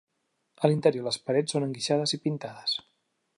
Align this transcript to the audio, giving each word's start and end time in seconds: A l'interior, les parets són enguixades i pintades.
A 0.67 0.71
l'interior, 0.71 1.05
les 1.07 1.19
parets 1.27 1.55
són 1.57 1.67
enguixades 1.67 2.17
i 2.19 2.21
pintades. 2.25 2.75